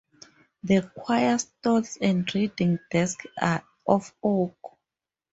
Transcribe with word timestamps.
The 0.63 0.81
choir 0.97 1.37
stalls 1.37 1.99
and 2.01 2.25
reading 2.33 2.79
desk 2.89 3.21
are 3.39 3.63
of 3.85 4.11
oak. 4.23 4.79